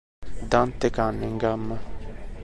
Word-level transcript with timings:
Dante 0.49 0.89
Cunningham 0.89 1.65